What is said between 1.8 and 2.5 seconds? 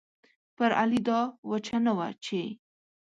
نه وه چې